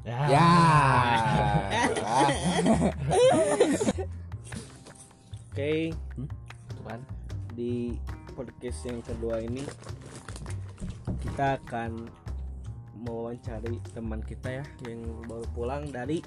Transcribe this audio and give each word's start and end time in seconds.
Ya. 0.00 0.40
Oke, 5.52 5.92
Tuhan. 6.72 7.00
di 7.52 7.92
podcast 8.32 8.80
yang 8.88 9.04
kedua 9.04 9.44
ini 9.44 9.60
kita 11.20 11.60
akan 11.60 12.08
mewawancari 13.04 13.76
teman 13.92 14.24
kita 14.24 14.62
ya 14.62 14.64
yang 14.88 15.04
baru 15.28 15.44
pulang 15.52 15.84
dari 15.92 16.24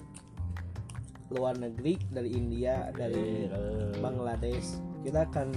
luar 1.33 1.57
negeri, 1.57 1.97
dari 2.13 2.29
India, 2.37 2.93
dari 2.93 3.49
Bangladesh. 3.97 4.77
Kita 5.01 5.25
akan 5.25 5.49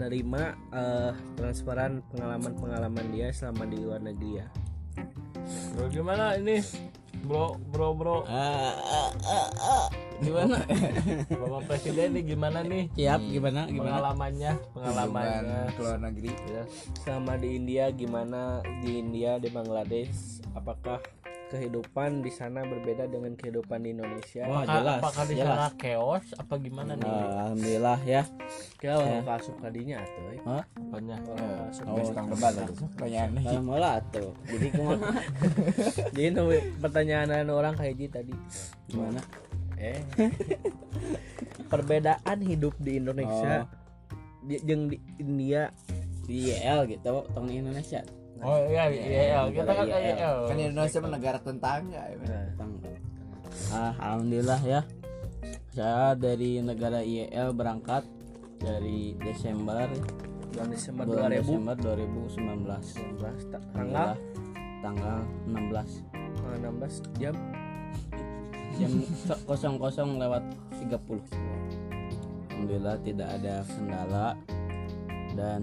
menerima 0.00 0.42
eh, 0.72 1.12
transferan 1.36 2.00
pengalaman-pengalaman 2.08 3.12
dia 3.12 3.28
selama 3.36 3.68
di 3.68 3.76
luar 3.76 4.00
negeri 4.00 4.40
ya. 4.40 4.48
Bro 5.74 5.86
gimana 5.90 6.34
ini? 6.34 6.58
Bro, 7.24 7.60
bro, 7.70 7.92
bro. 7.94 8.18
Gimana? 10.20 10.60
Bapak 11.28 11.62
Presiden 11.68 12.12
nih 12.16 12.24
gimana 12.36 12.60
nih? 12.60 12.92
Siap 12.92 13.20
gimana? 13.24 13.64
Gimana? 13.68 13.88
Pengalamannya, 14.00 14.52
pengalamannya. 14.76 15.60
ke 15.72 15.80
luar 15.80 15.98
negeri 16.00 16.30
Ya. 16.48 16.62
Selama 17.00 17.40
di 17.40 17.48
India 17.56 17.84
gimana 17.92 18.60
di 18.84 19.00
India 19.00 19.40
di 19.40 19.48
Bangladesh? 19.48 20.44
Apakah 20.52 21.00
kehidupan 21.50 22.22
di 22.22 22.30
sana 22.30 22.62
berbeda 22.62 23.10
dengan 23.10 23.34
kehidupan 23.34 23.82
di 23.82 23.90
Indonesia? 23.92 24.46
Wah, 24.46 24.62
Apakah, 24.62 24.78
jelas, 24.78 24.98
apakah 25.02 25.24
di 25.26 25.34
sana 25.36 25.66
chaos 25.74 26.24
apa 26.38 26.54
gimana 26.56 26.92
nih? 26.94 27.10
Alhamdulillah 27.10 27.98
ya. 28.06 28.22
Kita 28.78 28.92
orang 28.96 29.26
kasuk 29.26 29.56
kadinya 29.58 29.98
tuh. 30.06 30.24
eh. 30.30 30.40
Hah? 30.46 30.64
Apanya? 30.64 31.16
Orang 31.26 31.50
kasuk. 31.66 31.84
oh, 31.84 31.96
tukang 32.06 32.26
debat 32.30 32.52
itu 32.54 32.72
pertanyaan 32.94 33.30
malah 33.66 33.94
tuh. 34.14 34.30
Jadi 34.46 34.66
kumaha? 34.78 35.10
Jadi 36.14 36.22
itu 36.22 36.42
pertanyaan 36.78 37.28
orang 37.50 37.74
kayak 37.74 37.94
gitu 37.98 38.12
tadi. 38.14 38.34
Gimana? 38.86 39.20
Eh. 39.76 39.98
Perbedaan 41.70 42.38
hidup 42.42 42.74
di 42.78 42.98
Indonesia 42.98 43.66
di, 44.42 44.56
jeung 44.64 44.90
di 44.90 44.96
India 45.18 45.70
Di 46.30 46.46
YL 46.46 46.86
gitu, 46.86 47.26
tong 47.34 47.50
di 47.50 47.58
Indonesia. 47.58 48.06
Oh 48.40 48.56
iya, 48.62 48.88
iya, 48.88 49.04
iya. 49.04 49.40
kita 49.46 49.68
kan 49.68 49.84
Iya, 49.84 49.98
iya. 49.98 50.14
IEL. 50.14 50.36
kan 50.44 50.56
Indonesia 50.58 50.98
negara 51.02 51.38
tetangga 51.38 52.02
ya. 52.02 52.16
Tong. 52.56 52.72
Ah, 53.68 53.92
alhamdulillah 53.98 54.60
ya. 54.62 54.80
Saya 55.70 56.12
dari 56.14 56.58
negara 56.60 57.00
YL 57.00 57.52
berangkat 57.52 58.02
dari 58.56 59.14
Desember 59.16 59.86
bulan 60.50 60.68
Desember 60.68 61.04
bulan 61.06 61.30
2000 61.30 61.38
Desember 61.38 61.74
2019. 61.76 62.80
19 63.14 63.50
ta- 63.50 63.64
tanggal 63.70 64.08
tanggal 64.80 65.18
16 65.46 66.02
eh, 66.10 66.56
16 66.58 67.20
jam 67.20 67.34
jam 68.74 68.90
00 69.46 70.16
lewat 70.16 70.42
30 70.80 70.96
Alhamdulillah 72.50 72.96
tidak 73.00 73.28
ada 73.30 73.54
kendala 73.66 74.26
dan 75.32 75.62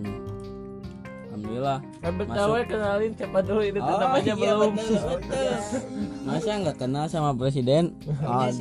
Alhamdulillah 1.38 1.80
Eh, 2.02 2.10
BTW 2.12 2.54
kenalin 2.66 3.12
siapa 3.14 3.40
dulu 3.40 3.62
ini 3.62 3.78
tuh 3.78 3.94
namanya 3.96 4.26
iya, 4.26 4.34
belum. 4.36 4.72
betul, 4.74 4.98
betul. 5.22 5.54
Masa 6.26 6.50
nggak 6.58 6.78
kenal 6.78 7.06
sama 7.06 7.30
presiden? 7.32 7.94
Aduh. 8.18 8.26
Mas 8.26 8.58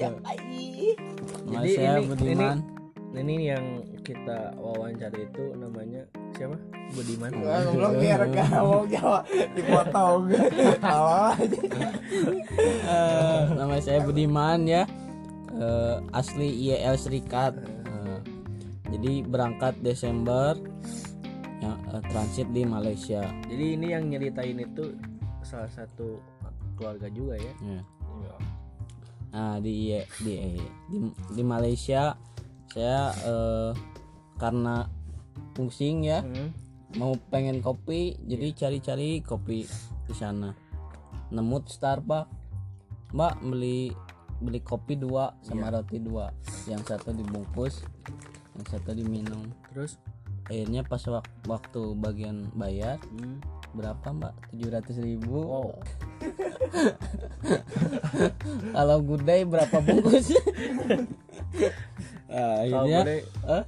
Jadi 1.48 1.70
ini- 1.72 2.06
Budiman. 2.06 2.58
ini 3.16 3.48
yang 3.48 3.64
kita 4.02 4.52
wawancara 4.56 5.16
itu 5.16 5.56
namanya 5.56 6.04
siapa 6.30 6.52
Budiman 6.92 7.32
goblok 7.32 7.92
biar 7.96 8.20
gak 8.28 8.48
mau 8.60 8.84
jawab 8.84 9.24
dipotong 9.56 10.20
aja 10.28 11.62
Eh, 12.84 13.40
nama 13.50 13.80
saya 13.80 14.04
Budiman 14.04 14.68
ya. 14.68 14.84
Eh, 15.50 15.96
asli 16.12 16.44
IEL 16.62 16.94
Serikat. 16.94 17.56
Eh, 17.56 18.18
jadi 18.92 19.24
berangkat 19.24 19.80
Desember 19.80 20.60
ya, 21.66 21.98
eh, 21.98 22.02
transit 22.06 22.48
di 22.54 22.62
Malaysia. 22.62 23.26
jadi 23.50 23.64
ini 23.74 23.86
yang 23.90 24.06
nyeritain 24.06 24.58
itu 24.62 24.94
salah 25.42 25.70
satu 25.70 26.22
keluarga 26.78 27.10
juga 27.10 27.34
ya? 27.38 27.52
Ya. 27.62 27.80
Nah 29.34 29.58
di 29.60 29.98
di 30.22 30.34
di, 30.88 30.98
di 31.10 31.42
Malaysia 31.42 32.14
saya 32.70 33.10
eh, 33.12 33.70
karena 34.36 34.86
pusing 35.56 36.04
ya 36.04 36.20
Hmm. 36.20 36.52
mau 37.00 37.16
pengen 37.32 37.60
kopi 37.60 38.16
jadi 38.24 38.52
cari-cari 38.52 39.20
kopi 39.24 39.64
di 40.06 40.14
sana. 40.14 40.52
Nemu 41.32 41.64
Starbucks. 41.66 42.30
Mbak 43.16 43.34
beli 43.42 43.90
beli 44.42 44.60
kopi 44.60 45.00
dua 45.00 45.32
sama 45.40 45.72
roti 45.72 45.96
dua. 46.02 46.28
Yang 46.68 46.94
satu 46.94 47.16
dibungkus 47.16 47.80
yang 48.56 48.66
satu 48.68 48.90
diminum. 48.92 49.48
Terus 49.72 49.96
akhirnya 50.46 50.86
pas 50.86 51.02
wak- 51.10 51.34
waktu 51.50 51.82
bagian 51.98 52.46
bayar 52.54 53.02
hmm. 53.02 53.42
berapa 53.74 54.06
mbak? 54.14 54.34
700 54.54 55.02
ribu. 55.02 55.42
Oh 55.42 55.74
kalau 58.76 58.98
gudai 59.02 59.42
berapa 59.42 59.76
bungkus? 59.82 60.30
Nah, 62.30 62.62
kalau 62.66 62.86
akhirnya 62.86 63.16
eh? 63.26 63.64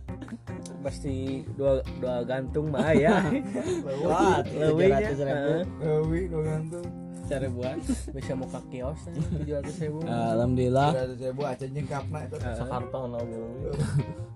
pasti 0.78 1.42
dua 1.58 1.82
dua 1.98 2.22
gantung 2.22 2.70
mah 2.70 2.94
ya. 2.94 3.26
Wah, 4.06 4.38
Lebihnya, 4.46 5.14
700 5.14 5.26
ribu. 5.26 5.50
Eh. 5.50 5.62
Dewi 5.82 6.20
lo 6.30 6.38
gantung. 6.46 6.86
Seribuan 7.28 7.76
bisa 8.16 8.32
mau 8.32 8.48
ke 8.48 8.60
kios 8.72 9.04
tujuh 9.04 9.60
ratus 9.60 9.76
ribu. 9.84 10.00
Alhamdulillah. 10.08 10.90
Udah 10.96 11.16
saya 11.20 11.32
buat 11.36 11.60
aja 11.60 11.66
nyengkapna 11.68 12.24
itu. 12.24 12.36
Jakarta 12.40 12.96
kenal 13.04 13.22
dulu. 13.28 13.72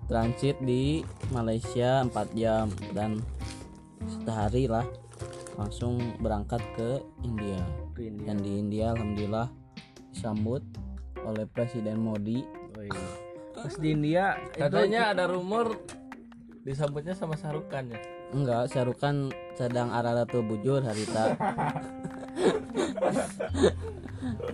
Transit 0.07 0.59
di 0.61 1.01
Malaysia 1.31 2.03
4 2.05 2.13
jam 2.37 2.67
dan 2.91 3.19
sehari 4.23 4.67
lah. 4.67 4.85
Langsung 5.53 6.17
berangkat 6.17 6.59
ke 6.73 6.99
India. 7.21 7.61
Ke 7.93 8.09
India. 8.09 8.25
Dan 8.25 8.37
di 8.41 8.51
India 8.57 8.85
alhamdulillah 8.97 9.47
disambut 10.11 10.61
oleh 11.23 11.45
Presiden 11.47 12.01
Modi. 12.01 12.41
Oh, 12.73 12.83
iya. 12.83 13.05
pas 13.53 13.73
di 13.79 13.93
India 13.93 14.35
itu 14.57 14.65
Katanya 14.65 15.13
ada 15.13 15.29
rumor 15.29 15.77
disambutnya 16.65 17.13
sama 17.13 17.37
Sarukan 17.37 17.93
ya. 17.93 17.99
enggak 18.33 18.65
Syarukan 18.73 19.29
sedang 19.53 19.93
araratul 19.93 20.41
bujur 20.41 20.81
harita. 20.81 21.31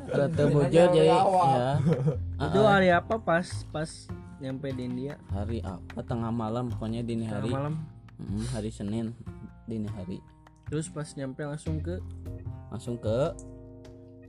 Araratul 0.09 0.47
bujur 0.51 0.87
jadi 0.91 1.15
ya. 1.15 1.79
Itu 2.43 2.59
hari 2.67 2.89
apa? 2.91 3.15
Pas 3.23 3.47
pas 3.71 3.87
nyampe 4.39 4.71
di 4.71 4.83
India. 4.87 5.13
Hari 5.31 5.59
apa? 5.63 5.99
Tengah 6.03 6.31
malam 6.31 6.71
pokoknya 6.71 7.03
dini 7.03 7.27
tengah 7.27 7.43
hari. 7.43 7.51
malam. 7.51 7.75
Mm, 8.19 8.43
hari 8.51 8.71
Senin 8.71 9.05
dini 9.67 9.87
hari. 9.95 10.19
Terus 10.71 10.87
pas 10.91 11.07
nyampe 11.15 11.43
langsung 11.43 11.79
ke? 11.83 11.99
Langsung 12.71 12.95
ke 12.99 13.35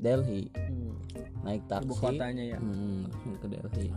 Delhi. 0.00 0.50
Hmm, 0.54 0.97
naik 1.47 1.62
ibu 1.62 1.94
taksi. 1.94 2.00
kotanya 2.00 2.44
ya? 2.56 2.59
Hmm, 2.59 3.06
langsung 3.06 3.34
ke 3.38 3.47
Delhi. 3.50 3.88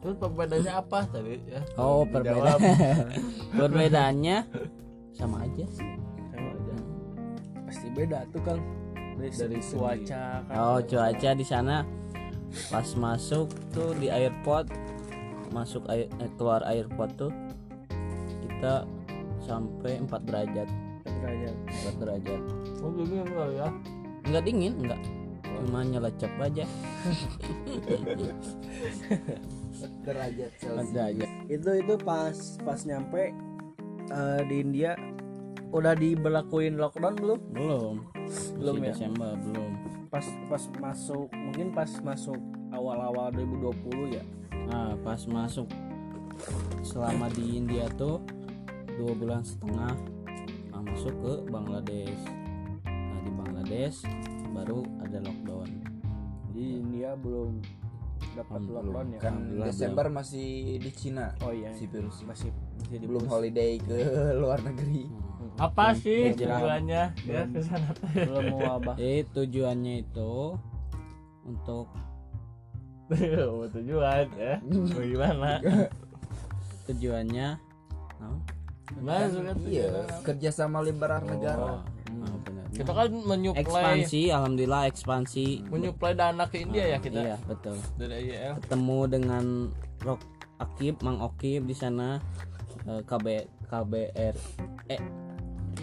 Terus 0.00 0.16
perbedaannya 0.16 0.72
apa 0.72 0.98
tadi 1.12 1.36
ya? 1.44 1.60
oh 1.76 2.08
perbedaan 2.08 2.60
perbedaannya 3.60 4.36
sama 5.12 5.44
aja 5.44 5.64
sih. 5.68 5.90
Sama 6.32 6.48
aja. 6.56 6.74
Pasti 7.68 7.86
beda 7.92 8.18
tuh 8.32 8.40
kang. 8.40 8.60
Dari, 9.20 9.28
Dari 9.36 9.58
cuaca 9.60 10.24
kan? 10.48 10.54
Oh 10.56 10.80
cuaca 10.80 11.30
di 11.36 11.44
sana 11.44 11.84
pas 12.72 12.88
masuk 12.98 13.46
tuh 13.70 13.94
di 14.00 14.08
airport 14.10 14.72
masuk 15.50 15.82
air 15.90 16.06
eh, 16.22 16.30
keluar 16.38 16.62
airport 16.66 17.12
tuh 17.18 17.32
kita 18.46 18.84
sampai 19.42 19.98
4 19.98 20.28
derajat. 20.28 20.68
Derajat. 21.04 21.56
4 21.90 22.00
derajat. 22.00 22.40
Oh 22.80 22.92
dingin 22.92 23.26
kali 23.28 23.56
ya. 23.56 23.68
enggak 24.28 24.42
dingin? 24.44 24.72
Enggak 24.84 25.00
cuma 25.60 25.84
nyelecep 25.84 26.32
aja. 26.40 26.64
Derajat 30.04 30.50
4 30.56 30.60
Celcius 30.60 30.90
derajat. 30.92 31.30
Itu 31.52 31.70
itu 31.76 31.94
pas 32.00 32.36
pas 32.64 32.80
nyampe 32.88 33.32
eh, 34.08 34.40
di 34.48 34.56
India 34.64 34.96
udah 35.70 35.94
diberlakuin 35.94 36.80
lockdown 36.80 37.14
belum? 37.16 37.40
Belum. 37.52 37.94
Belum 38.56 38.74
Masih 38.80 38.88
ya? 38.88 38.92
Desember 38.96 39.32
belum. 39.36 39.72
Pas 40.10 40.26
pas 40.48 40.62
masuk 40.80 41.28
mungkin 41.30 41.70
pas 41.70 41.90
masuk 42.02 42.40
awal-awal 42.74 43.30
2020 43.34 44.16
ya 44.16 44.24
Nah, 44.70 44.94
pas 45.00 45.18
masuk 45.26 45.66
selama 46.80 47.26
di 47.28 47.58
India 47.58 47.90
tuh 47.92 48.22
dua 48.92 49.12
bulan 49.12 49.42
setengah 49.42 49.92
nah, 50.70 50.80
masuk 50.80 51.12
ke 51.12 51.32
Bangladesh. 51.46 52.22
Nah 52.84 53.18
di 53.20 53.30
Bangladesh 53.30 53.98
baru 54.50 54.80
ada 55.00 55.18
lockdown. 55.20 55.68
di 56.50 56.76
India 56.76 57.14
belum 57.14 57.62
dapat 58.32 58.58
Belum. 58.60 58.74
lockdown 58.76 59.06
ya 59.08 59.18
kan 59.18 59.32
Alhamdulillah, 59.32 59.66
Desember 59.66 60.06
masih 60.08 60.48
di 60.76 60.90
Cina 60.90 61.26
oh 61.40 61.50
iya 61.50 61.70
si 61.70 61.86
virus 61.86 62.22
masih 62.22 62.50
masih 62.76 62.96
di 62.96 63.06
belum 63.06 63.24
holiday 63.24 63.74
ke 63.76 63.98
luar 64.42 64.58
negeri 64.60 65.06
Hmm. 65.40 65.56
Apa 65.56 65.96
sih 65.96 66.30
hijrah. 66.30 66.60
tujuannya? 66.60 67.02
Ya 67.24 67.48
ke 67.48 67.64
sana 67.64 67.96
belum 68.12 68.44
mau 68.52 68.60
abah 68.76 68.94
Eh 68.98 69.24
tujuannya 69.26 70.04
itu 70.04 70.52
untuk 71.42 71.88
Oh, 73.42 73.66
tujuan 73.68 74.26
ya. 74.34 74.54
Bagaimana? 74.62 75.58
tujuannya? 76.88 77.48
Nah, 79.00 79.22
suka 79.26 79.52
Iya, 79.62 79.86
tujuan. 79.86 80.22
kerjasama 80.22 80.78
liberal 80.80 81.22
negara. 81.22 81.82
Oh, 82.10 82.36
benar. 82.42 82.64
Kita 82.70 82.90
kan 82.90 83.10
menyuplai 83.10 83.62
ekspansi 83.62 84.20
alhamdulillah 84.30 84.82
ekspansi 84.86 85.46
menyuplai 85.66 86.14
dana 86.14 86.46
ke 86.46 86.62
India 86.62 86.86
ya 86.86 86.98
kita 86.98 87.18
iya 87.20 87.36
betul 87.44 87.74
dari 87.98 88.30
IEL. 88.30 88.54
ketemu 88.62 88.98
dengan 89.10 89.44
Rock 90.00 90.22
Akib 90.56 91.02
Mang 91.02 91.18
Okib 91.18 91.66
di 91.66 91.74
sana 91.74 92.22
KB 92.86 93.26
KBR 93.66 94.34
eh 94.86 95.02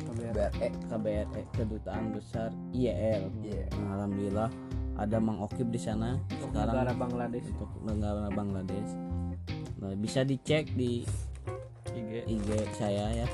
BRE. 0.10 0.68
KBRE 0.90 1.42
kedutaan 1.54 2.12
besar 2.12 2.50
IEL 2.72 3.28
Iya. 3.42 3.68
Nah, 3.78 3.90
alhamdulillah 4.00 4.50
ada 4.98 5.18
Mang 5.18 5.40
Okib 5.40 5.70
di 5.70 5.78
sana. 5.78 6.18
Untuk 6.28 6.50
sekarang 6.52 6.74
negara 6.74 6.92
Bangladesh. 6.94 7.46
untuk 7.54 7.72
negara 7.86 8.26
Bangladesh. 8.30 8.92
Nah, 9.78 9.94
bisa 9.94 10.26
dicek 10.26 10.74
di 10.74 11.06
IG. 11.94 12.12
IG 12.26 12.48
saya 12.74 13.06
ya. 13.16 13.28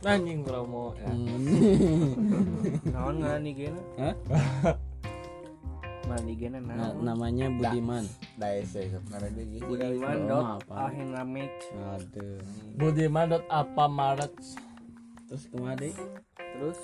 Anjing 0.00 0.40
promo 0.40 0.96
ya. 0.96 1.12
Hmm. 1.12 1.44
naon 2.96 3.20
nggak 3.20 3.36
nih 3.44 3.52
gena? 3.54 3.82
Hah? 4.00 4.14
mana 6.08 6.24
nih 6.24 6.36
gena 6.40 6.58
Nah, 6.58 6.74
naon? 6.88 7.04
namanya 7.04 7.46
Budiman. 7.52 8.04
Daese 8.34 8.88
gitu. 8.88 9.62
Budiman 9.68 10.24
dot 10.24 10.44
apa? 10.56 10.88
Ahin 10.88 11.12
Ramej 11.12 11.52
aduh. 11.76 12.40
Budiman 12.74 13.28
dot 13.28 13.44
apa 13.52 13.84
Maret? 13.86 14.32
Terus 15.28 15.44
ke 15.46 15.56
mana 15.60 15.86
terus 16.34 16.80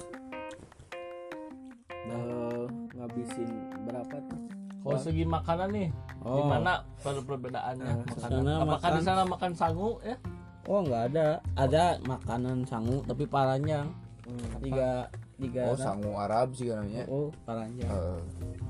eh, 2.08 2.64
ngabisin 2.92 3.50
berapa 3.82 4.16
tuh 4.24 4.40
Kalau 4.78 5.02
segi 5.02 5.24
makanan 5.24 5.68
nih, 5.72 5.88
Oh. 6.22 6.38
gimana 6.40 6.72
per 6.96 7.18
perbedaannya 7.20 8.06
makanan? 8.06 8.22
sana 8.22 8.52
Apakah 8.56 8.66
makan- 8.70 8.94
di 8.94 9.02
sana 9.02 9.22
makan 9.24 9.52
sangu 9.52 9.90
ya? 10.00 10.16
oh 10.64 10.80
nggak 10.80 11.02
ada 11.08 11.26
ada 11.54 11.84
makanan 12.02 12.62
sangu 12.62 12.98
tapi 13.02 13.24
paranjang 13.24 13.86
Hmm, 14.22 14.58
tiga 14.58 15.06
tiga 15.36 15.62
Oh, 15.64 15.78
sangu 15.78 16.10
Arab 16.12 16.50
sih 16.52 16.66
namanya. 16.68 17.06
oh 17.06 17.30
paranjang 17.42 17.86
Eh, 17.86 18.18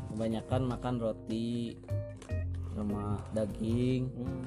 kebanyakan 0.07 0.61
makan 0.67 0.95
roti 0.99 1.77
sama 2.71 3.17
daging 3.33 4.05
hmm. 4.11 4.45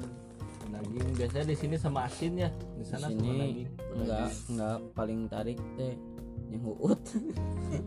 Daging 0.69 1.07
biasanya 1.15 1.45
di 1.45 1.57
sini 1.57 1.75
sama 1.75 2.05
asin 2.05 2.33
ya. 2.35 2.49
Di 2.71 2.77
di 2.77 2.83
sana 2.83 3.01
sama 3.03 3.11
sini 3.11 3.33
daging. 3.35 3.69
enggak 3.95 4.29
enggak 4.47 4.77
paling 4.93 5.19
tarik 5.25 5.57
teh 5.75 5.93
yang 6.49 6.65
uut 6.65 7.01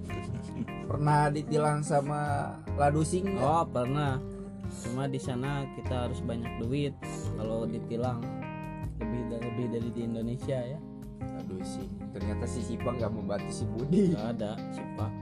pernah 0.90 1.26
ditilang 1.34 1.82
sama 1.82 2.54
ladusing 2.78 3.34
nggak? 3.34 3.42
oh 3.42 3.66
pernah. 3.66 4.22
Cuma 4.86 5.04
di 5.04 5.20
sana 5.20 5.68
kita 5.76 6.08
harus 6.08 6.24
banyak 6.24 6.62
duit. 6.62 6.94
Kalau 7.36 7.68
ditilang 7.68 8.22
lebih 9.02 9.22
dari 9.28 9.44
lebih 9.52 9.66
dari 9.68 9.88
di 9.92 10.02
Indonesia 10.06 10.58
ya. 10.62 10.78
Ladusing. 11.22 11.90
Ternyata 12.14 12.44
si 12.46 12.62
Sipa 12.62 12.94
nggak 12.94 13.12
membantu 13.12 13.50
si 13.50 13.64
Budi. 13.66 14.14
nggak 14.14 14.26
ada 14.38 14.52
sih 14.72 14.86
pak 14.96 15.12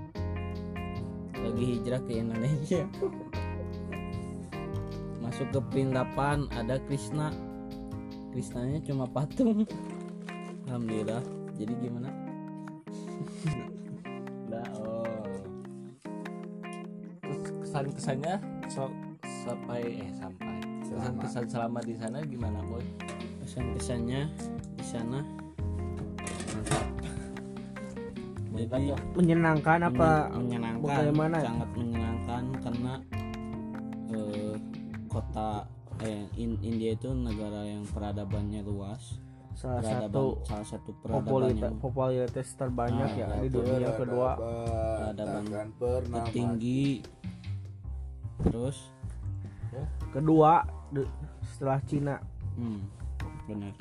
lagi 1.41 1.65
hijrah 1.77 2.01
ke 2.05 2.13
Indonesia. 2.21 2.85
Masuk 5.25 5.49
ke 5.51 5.61
perindapan 5.73 6.47
ada 6.53 6.77
Krishna. 6.85 7.33
Krishnanya 8.31 8.79
cuma 8.85 9.09
patung. 9.09 9.65
Alhamdulillah. 10.69 11.25
Jadi 11.57 11.73
gimana 11.83 12.20
Nah, 14.51 14.67
oh. 14.77 15.39
Terus 17.23 17.39
kesan-kesannya 17.65 18.35
so, 18.69 18.91
sampai 19.47 19.81
eh 20.05 20.11
sampai. 20.19 20.55
Kesan-kesan 20.91 21.45
selama 21.47 21.79
di 21.87 21.95
sana 21.95 22.19
gimana 22.27 22.61
boy? 22.67 22.83
kesan-kesannya 23.41 24.31
di 24.79 24.85
sana 24.87 25.27
jadi 28.71 28.93
menyenangkan 29.17 29.79
apa? 29.89 30.31
Men- 30.31 30.47
menyenangkan. 30.47 30.87
Bagaimana? 30.87 31.37
sangat 31.41 31.71
menyenangkan 31.75 32.43
karena 32.61 32.93
eh, 34.13 34.55
kota 35.09 35.51
eh 36.05 36.25
in- 36.37 36.61
India 36.61 36.93
itu 36.95 37.11
negara 37.13 37.65
yang 37.67 37.85
peradabannya 37.89 38.61
luas 38.65 39.19
salah 39.53 39.81
peradaban 39.81 40.09
satu 40.09 40.25
salah 40.43 40.67
satu 40.67 40.91
peradaban 40.99 41.21
popularitas, 41.21 41.63
yang 41.63 41.77
popularitas 41.79 42.49
terbanyak 42.55 43.09
Ah, 43.09 43.19
ya 43.19 43.27
di 43.37 43.49
dunia 43.49 43.91
kedua. 43.95 44.31
Peradaban 44.37 45.45
tertinggi 46.07 46.85
terus? 48.41 48.79
Kedua 50.11 50.53
de- 50.91 51.11
setelah 51.47 51.79
Cina. 51.85 52.17
Hmm, 52.59 52.81
benar 53.47 53.75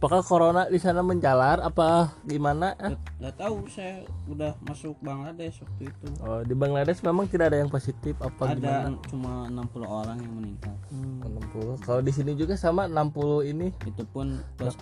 Apakah 0.00 0.24
corona 0.24 0.64
di 0.64 0.80
sana 0.80 1.04
menjalar? 1.04 1.60
Apa 1.60 2.16
gimana? 2.24 2.72
Eh, 2.80 2.96
nggak 3.20 3.36
tahu 3.36 3.68
saya 3.68 4.00
udah 4.32 4.56
masuk 4.64 4.96
Bangladesh 5.04 5.60
waktu 5.60 5.92
itu. 5.92 6.06
Oh, 6.24 6.40
di 6.40 6.56
Bangladesh 6.56 7.04
memang 7.04 7.28
tidak 7.28 7.52
ada 7.52 7.60
yang 7.60 7.68
positif 7.68 8.16
apa 8.16 8.56
ada 8.56 8.96
gimana? 8.96 8.96
cuma 9.12 9.44
60 9.52 9.84
orang 9.84 10.16
yang 10.24 10.32
meninggal. 10.40 10.72
60. 10.88 11.84
Kalau 11.84 12.00
di 12.00 12.16
sini 12.16 12.32
juga 12.32 12.56
sama 12.56 12.88
60 12.88 13.52
ini. 13.52 13.76
itu 13.84 14.00
pun 14.08 14.40
plus 14.56 14.72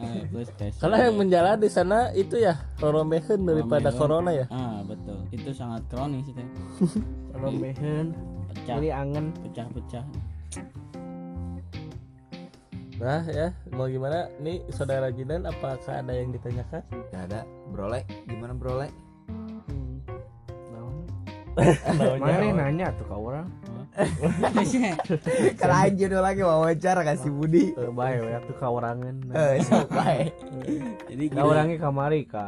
eh, 0.00 0.24
plus 0.32 0.48
tes 0.56 0.72
Karena 0.80 1.04
yang 1.04 1.20
menjalar 1.20 1.60
di 1.60 1.68
sana 1.68 2.16
itu 2.16 2.40
ya 2.40 2.64
roromehan 2.80 3.44
daripada 3.44 3.92
Roromehan. 3.92 4.00
corona 4.00 4.30
ya. 4.32 4.46
ah 4.48 4.80
betul. 4.88 5.20
Itu 5.28 5.52
sangat 5.52 5.84
kronis 5.92 6.32
itu 6.32 6.40
Romehen 7.44 8.16
pecah. 8.48 8.80
Jadi 8.80 8.88
angen. 8.88 9.36
Pecah-pecah 9.36 10.04
Nah 13.04 13.20
ya, 13.28 13.52
mau 13.68 13.84
gimana? 13.84 14.32
Nih 14.40 14.64
saudara 14.72 15.12
Jidan 15.12 15.44
apakah 15.44 15.76
ada 15.92 16.08
yang 16.08 16.32
ditanyakan? 16.32 16.80
Gak 17.12 17.22
ada. 17.28 17.40
Brolek. 17.68 18.08
Gimana 18.24 18.56
brolek? 18.56 18.92
mana 21.54 22.34
nih 22.42 22.50
nanya 22.50 22.90
tuh 22.98 23.06
ke 23.06 23.14
orang 23.14 23.46
Kelanjut 25.54 26.10
dulu 26.10 26.18
lagi 26.18 26.42
wawancara 26.42 27.06
kasih 27.06 27.30
Budi. 27.30 27.70
Eh, 27.78 27.94
baik 27.94 28.26
ya 28.26 28.38
tuh 28.42 28.58
ke 28.58 28.66
orangan 28.66 29.14
Eh, 29.38 29.62
sampai. 29.62 30.34
jadi 31.06 31.24
ke 31.30 31.38
orangnya 31.38 31.78
kamari 31.78 32.26
ke 32.26 32.42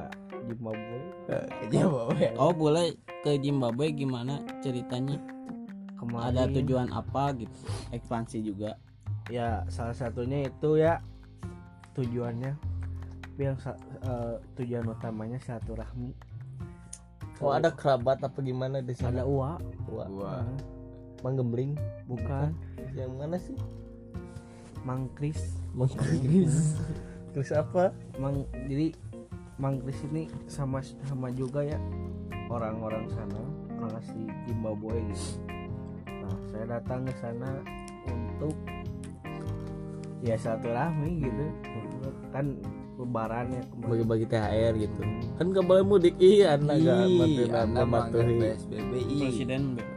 Zimbabwe 0.51 0.99
Jawab 1.71 2.19
ya. 2.19 2.35
oh 2.35 2.51
boleh 2.51 2.99
ke 3.23 3.39
Zimbabwe 3.39 3.95
gimana 3.95 4.43
ceritanya 4.59 5.23
kemarin 5.95 6.27
ada 6.35 6.43
tujuan 6.51 6.91
apa 6.91 7.31
gitu 7.39 7.55
ekspansi 7.95 8.43
juga 8.43 8.75
ya 9.26 9.66
salah 9.66 9.92
satunya 9.92 10.47
itu 10.47 10.78
ya 10.78 11.02
tujuannya 11.92 12.52
tapi 13.26 13.42
yang 13.45 13.59
sa- 13.59 13.76
eh, 14.00 14.35
tujuan 14.56 14.87
utamanya 14.87 15.37
silaturahmi 15.38 16.12
Oh 17.37 17.52
ada 17.52 17.68
kerabat 17.68 18.25
apa 18.25 18.40
gimana 18.40 18.80
di 18.80 18.97
sana? 18.97 19.21
ada 19.21 19.25
uak 19.28 19.61
Wah, 19.92 20.09
Wah. 20.09 20.40
Manggembling. 21.21 21.76
bukan 22.09 22.56
Yang 22.97 23.12
mana 23.12 23.37
sih? 23.37 23.59
Mang 24.80 25.12
Kris 25.12 25.52
Mang 25.76 25.92
Kris. 25.92 26.80
Kris 27.37 27.52
apa? 27.52 27.92
Mang 28.16 28.49
jadi 28.64 28.97
Mang 29.61 29.85
Kris 29.85 30.00
ini 30.09 30.33
sama 30.47 30.80
sama 31.04 31.28
juga 31.28 31.61
ya 31.61 31.76
orang-orang 32.49 33.04
sana 33.11 33.37
orang 33.76 34.00
asli 34.00 34.25
Zimbabwe 34.49 34.97
gitu 35.04 35.37
nah 36.09 36.37
saya 36.49 36.64
datang 36.73 37.04
ke 37.04 37.12
sana 37.21 37.50
untuk 38.09 38.56
ya 40.26 40.35
silaturahmi 40.35 41.23
gitu 41.23 41.47
kan 42.28 42.59
lebaran 42.97 43.47
ya 43.50 43.62
kemarin 43.68 43.88
Bagi-bagi 43.92 44.26
THR 44.26 44.73
gitu. 44.75 45.00
Kan 45.37 45.47
gak 45.52 45.64
boleh 45.64 45.85
mudik. 45.85 46.14
Iya, 46.16 46.56
anak 46.56 46.76
gak. 46.80 46.97
PSBB. 48.40 48.92
Ih. 48.97 49.21
presiden 49.21 49.62
bebas 49.76 49.95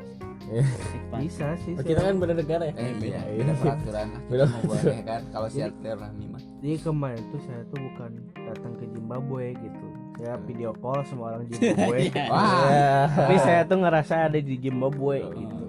Iya. 0.50 0.64
Bisa 1.20 1.48
sih 1.58 1.74
Oh, 1.74 1.84
Kita 1.84 2.00
saya- 2.00 2.08
kan 2.08 2.16
bener 2.18 2.36
negara 2.38 2.64
ya. 2.66 2.74
Eh, 2.76 2.92
iya, 3.02 3.20
beda 3.24 3.54
peraturan. 3.56 4.08
Beda 4.28 4.44
Kita 4.46 4.60
boleh 4.64 5.00
kan 5.04 5.22
kalau 5.30 5.48
silaturahmi 5.48 6.26
mah. 6.28 6.42
Jadi 6.60 6.76
kemarin 6.78 7.24
tuh 7.30 7.42
saya 7.42 7.62
tuh 7.66 7.80
bukan 7.82 8.12
datang 8.36 8.74
ke 8.76 8.86
Zimbabwe 8.90 9.46
gitu. 9.56 9.86
Saya 10.16 10.36
video 10.44 10.72
call 10.76 11.00
sama 11.04 11.24
orang 11.30 11.42
Zimbabwe. 11.48 11.98
Wah. 12.32 12.68
Ya. 12.68 12.96
Tapi 13.08 13.36
saya 13.40 13.62
tuh 13.64 13.78
ngerasa 13.80 14.14
ada 14.28 14.40
di 14.40 14.56
Zimbabwe 14.58 15.18
gitu. 15.30 15.66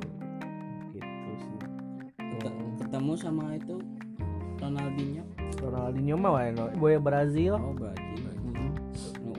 Gitu 0.90 1.30
sih. 1.36 1.56
Ket- 2.38 2.58
ketemu 2.80 3.12
sama 3.14 3.54
itu 3.54 3.76
Ronaldinho 5.90 6.16
mah 6.16 6.30
wae 6.38 6.50
no. 6.54 6.70
Boy 6.78 6.94
Brazil. 7.02 7.59
oh 7.59 7.75
Brazil 7.75 8.06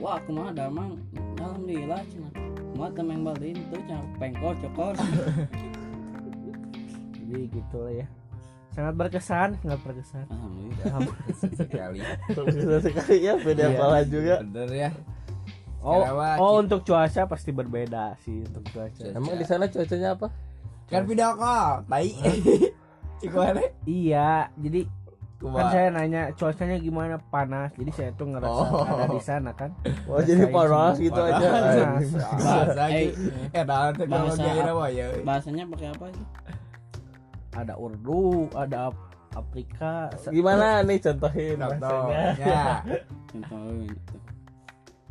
wah 0.02 0.18
aku 0.18 0.34
mah 0.34 0.50
ada 0.50 0.66
mang 0.66 0.98
alhamdulillah 1.38 2.02
cina. 2.10 2.28
Mau 2.74 2.90
temeng 2.90 3.22
balin 3.22 3.54
tuh 3.70 3.78
cina. 3.86 4.02
Pengkor 4.18 4.54
cokor. 4.58 4.92
Jadi 7.16 7.38
gitu 7.48 7.78
lah 7.80 7.94
ya. 8.04 8.06
sangat 8.72 8.94
berkesan 8.96 9.48
sangat 9.62 9.80
berkesan. 9.84 10.24
Alhamdulillah. 10.28 11.00
Sekali. 11.56 12.00
Berkesan 12.34 12.80
sekali 12.82 13.16
ya 13.24 13.32
beda 13.38 13.62
Iya. 13.62 13.70
kepala 13.72 13.98
juga. 14.04 14.34
Bener 14.44 14.70
ya. 14.74 14.90
Oh 15.82 16.02
oh 16.38 16.52
untuk 16.60 16.84
cuaca 16.84 17.22
pasti 17.26 17.50
berbeda 17.54 18.18
sih 18.20 18.42
untuk 18.44 18.64
cuaca. 18.74 19.02
Emang 19.08 19.38
di 19.38 19.46
sana 19.48 19.70
cuacanya 19.70 20.18
apa? 20.18 20.28
Kan 20.90 21.08
video 21.08 21.32
call 21.38 21.86
Cikuane 23.22 23.70
iya 23.86 24.50
jadi 24.58 24.82
kan 25.44 25.66
saya 25.68 25.86
nanya 25.90 26.22
cuacanya 26.32 26.76
gimana? 26.78 27.14
Panas. 27.24 27.70
Jadi 27.74 27.90
saya 27.90 28.10
tuh 28.12 28.26
ngerasa 28.28 28.62
Oh. 28.64 28.84
ada 28.84 29.06
di 29.08 29.20
sana 29.20 29.50
kan? 29.52 29.70
Oh 30.04 30.20
jadi 30.20 30.46
panas 30.46 30.94
sih. 30.94 31.04
gitu 31.04 31.18
Panas. 31.18 31.34
aja. 31.34 31.48
Panas. 31.50 32.06
bahasa 32.38 32.82
Eh, 32.88 33.08
eh 33.50 33.64
dalam 33.64 33.92
teknologi 33.92 34.48
apa? 34.62 34.84
ya. 34.88 35.06
bahasanya 35.20 35.62
pakai 35.68 35.88
apa 35.88 36.04
itu 36.08 36.24
ada 37.52 37.74
Urdu 37.76 38.22
ada 38.52 38.78
Ap- 38.88 39.10
Afrika 39.32 40.08
gimana 40.28 40.80
nih 40.82 40.98
contohin 41.00 41.56
bahasanya? 41.56 41.80
Contohnya 41.80 42.64
contohin. 43.28 43.92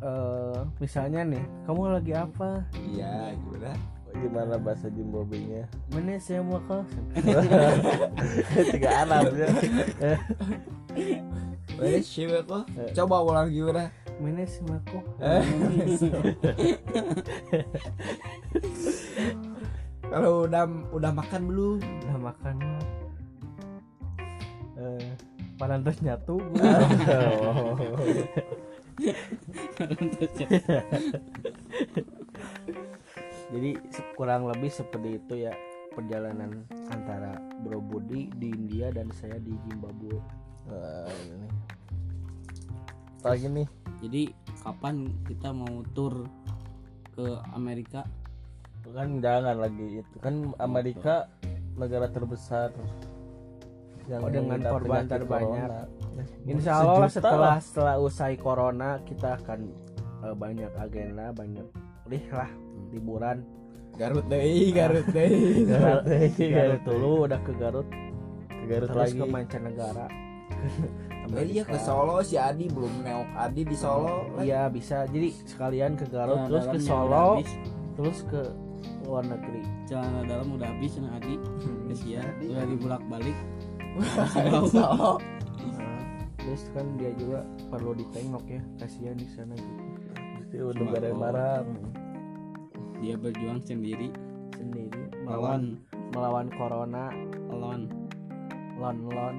Eh, 0.01 0.59
misalnya 0.77 1.21
nih 1.27 1.43
kamu 1.63 1.81
lagi 1.91 2.13
apa? 2.15 2.49
Iya 2.73 3.13
gimana 3.35 3.71
gimana 4.17 4.57
bahasa 4.59 4.89
Zimbabwe-nya 4.91 5.63
mana 5.93 6.19
saya 6.19 6.43
mau 6.43 6.59
kau 6.67 6.83
tiga 8.75 9.07
Arab 9.07 9.31
ya. 9.37 9.47
Wes 11.79 12.05
siapa 12.05 12.43
kok 12.43 12.67
coba 12.97 13.15
ulang 13.23 13.49
gimana? 13.49 13.89
Mana 14.19 14.43
kau 14.83 15.01
Eh. 15.23 15.41
kalau 20.11 20.43
udah 20.45 20.67
udah 20.91 21.11
makan 21.15 21.41
belum? 21.47 21.79
Udah 21.79 22.19
makan. 22.19 22.55
Eh 24.75 25.31
panan 25.61 25.85
terus 25.85 26.01
nyatu 26.01 26.41
jadi 33.51 33.69
kurang 34.15 34.47
lebih 34.47 34.67
seperti 34.67 35.19
itu 35.19 35.33
ya 35.43 35.53
perjalanan 35.91 36.63
antara 36.87 37.35
Bro 37.61 37.83
Budi 37.83 38.31
di 38.33 38.47
India 38.49 38.89
dan 38.89 39.11
saya 39.11 39.37
di 39.37 39.51
Zimbabwe 39.67 40.15
Nah, 40.61 41.09
ini. 41.09 41.47
Lagi 43.21 43.47
nih 43.49 43.67
jadi 43.99 44.21
kapan 44.61 44.95
kita 45.25 45.49
mau 45.51 45.81
tur 45.91 46.25
ke 47.11 47.25
Amerika 47.51 48.05
kan 48.87 49.19
jangan 49.19 49.57
lagi 49.57 49.99
itu 49.99 50.15
kan 50.17 50.53
Amerika 50.57 51.27
negara 51.75 52.07
terbesar 52.07 52.71
yang 54.05 54.21
Oh, 54.21 54.29
dengan 54.29 54.57
korban 54.59 55.05
terbanyak. 55.05 55.69
corona. 55.69 55.85
Insya 56.43 56.71
Allah 56.77 56.95
lah 56.97 57.09
Sejuta 57.09 57.17
setelah 57.21 57.37
lah. 57.47 57.59
setelah 57.61 57.95
usai 57.97 58.33
corona 58.35 58.89
kita 59.01 59.37
akan 59.37 59.59
eh, 60.25 60.35
banyak 60.35 60.71
agenda 60.75 61.25
banyak 61.31 61.67
lih 62.05 62.25
lah 62.29 62.49
liburan. 62.91 63.43
Garut 63.99 64.25
deh 64.31 64.71
Garut 64.71 65.07
deh. 65.11 65.31
Garut, 65.67 66.03
Garut 66.37 66.81
dulu 66.87 67.11
udah 67.27 67.39
ke 67.43 67.51
Garut. 67.59 67.87
Ke 68.47 68.65
Garut 68.67 68.89
terus 68.91 69.11
lagi. 69.11 69.19
ke 69.19 69.25
mancanegara. 69.27 70.07
Oh 71.31 71.39
iya 71.39 71.63
ke 71.63 71.79
Solo 71.79 72.19
si 72.27 72.35
Adi. 72.35 72.67
Belum 72.67 72.91
neok 73.07 73.29
Adi 73.39 73.63
di 73.63 73.77
Solo 73.77 74.27
iya 74.43 74.67
bisa. 74.67 75.07
Jadi 75.07 75.31
sekalian 75.47 75.95
ke 75.95 76.03
Garut 76.11 76.43
Celana 76.43 76.49
terus 76.51 76.65
ke 76.65 76.75
udah 76.75 76.83
Solo 76.83 77.25
terus 77.95 78.19
ke 78.27 78.41
luar 79.07 79.23
negeri. 79.23 79.61
Celana 79.87 80.27
dalam 80.27 80.51
udah 80.59 80.67
habis 80.67 80.99
nah 80.99 81.15
Adi. 81.15 81.39
Kasihan 81.87 82.27
udah 82.41 82.65
dibulak 82.67 83.03
balik 83.07 83.37
Solo. 84.75 85.23
Nah, 85.77 86.03
terus 86.35 86.67
kan 86.75 86.85
dia 86.99 87.11
juga 87.15 87.47
perlu 87.71 87.95
ditengok 87.95 88.43
ya 88.51 88.61
kasihan 88.81 89.15
di 89.15 89.27
sana 89.31 89.55
gitu. 89.55 89.83
Itu 90.51 90.55
udah 90.75 90.85
bareng 90.89 91.15
marah 91.15 91.63
dia 93.01 93.17
berjuang 93.17 93.65
sendiri. 93.65 94.13
Sendiri. 94.53 95.25
Melawan. 95.25 95.81
Melawan 96.13 96.47
corona. 96.53 97.09
Lawan. 97.49 97.89
Lon 98.77 98.97
lon 99.09 99.35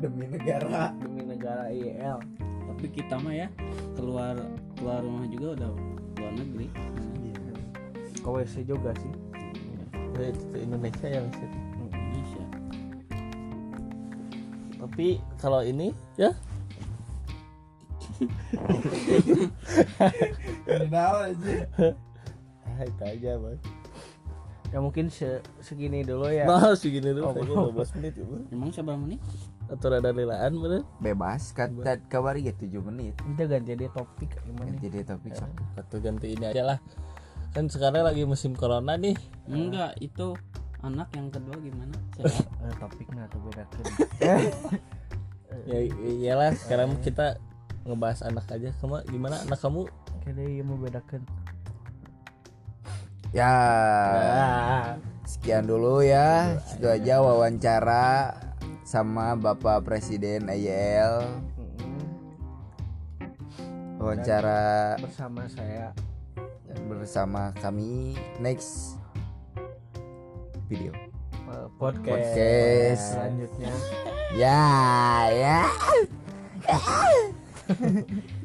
demi 0.00 0.26
negara. 0.28 0.92
Demi 1.00 1.22
negara 1.24 1.68
IEL 1.72 2.20
tapi 2.72 2.88
kita 2.88 3.20
mah 3.20 3.30
ya 3.30 3.52
keluar 3.94 4.34
keluar 4.74 5.04
rumah 5.04 5.28
juga 5.28 5.60
udah 5.60 5.70
luar 6.18 6.32
negeri. 6.34 6.66
Ke 8.22 8.26
WC 8.26 8.66
juga 8.66 8.90
sih. 8.96 9.12
Ya, 10.18 10.26
itu 10.32 10.42
tuh 10.50 10.58
Indonesia 10.58 11.06
yang 11.06 11.28
sih. 11.30 11.46
Indonesia. 11.78 12.44
Tapi 14.82 15.22
kalau 15.36 15.60
ini 15.62 15.94
ya? 16.18 16.34
Kenal 20.66 21.34
aja 21.34 21.54
itu 22.84 23.02
aja 23.02 23.30
bang 23.36 23.58
ya 24.72 24.80
mungkin 24.80 25.12
se- 25.12 25.44
segini 25.60 26.00
dulu 26.00 26.32
ya. 26.32 26.48
Nah 26.48 26.72
segini 26.72 27.12
dulu 27.12 27.28
Oh, 27.28 27.32
kayaknya 27.36 27.56
belum. 27.60 27.76
12 27.76 27.96
menit 28.00 28.12
ya 28.16 28.24
bang 28.24 28.42
emang 28.48 28.70
seberapa 28.72 28.96
menit? 28.96 29.20
Atau 29.68 29.88
ada 29.88 30.10
lilaan 30.10 30.52
bener. 30.56 30.82
Bebas 30.96 31.52
kata 31.52 32.00
kabar 32.08 32.40
ya 32.40 32.56
7 32.56 32.80
menit. 32.80 33.12
Kita 33.20 33.44
ganti 33.46 33.76
dia 33.76 33.92
topik 33.92 34.32
gimana 34.40 34.72
jadi 34.80 35.04
topik 35.04 35.36
sok. 35.36 35.52
Atau 35.76 36.00
ganti 36.00 36.32
ini 36.32 36.44
aja 36.48 36.64
lah. 36.64 36.78
Kan 37.52 37.68
sekarang 37.68 38.00
lagi 38.00 38.24
musim 38.24 38.56
corona 38.56 38.96
nih. 38.96 39.12
Enggak 39.44 39.92
itu 40.00 40.32
anak 40.80 41.12
yang 41.12 41.28
kedua 41.28 41.56
gimana? 41.60 41.92
Sehat? 42.16 42.48
Eh, 42.64 42.74
topiknya 42.80 43.28
atau 43.28 43.44
beda 43.44 43.68
kan 43.68 43.84
ya 45.68 45.78
iyalah 45.84 46.56
sekarang 46.56 46.96
kita 47.04 47.36
ngebahas 47.84 48.24
anak 48.24 48.48
aja. 48.48 48.72
Kamu 48.80 49.04
gimana? 49.04 49.36
Anak 49.44 49.60
kamu? 49.60 49.84
Kayaknya 50.24 50.44
yang 50.48 50.68
membedakan 50.72 51.20
ya. 53.32 54.96
Sekian 55.24 55.64
dulu 55.66 56.04
ya. 56.04 56.60
Itu 56.76 56.86
aja 56.88 57.24
wawancara 57.24 58.36
sama 58.84 59.32
Bapak 59.34 59.88
Presiden 59.88 60.52
AYL 60.52 61.24
wawancara 64.02 64.98
bersama 64.98 65.46
saya. 65.46 65.94
bersama 66.90 67.54
kami. 67.62 68.18
Next 68.42 68.98
video. 70.66 70.90
Eh, 71.52 71.68
podcast, 71.78 72.10
Podcast. 72.10 73.04
selanjutnya. 73.14 73.72
Ya 74.32 74.64
ya 75.30 75.60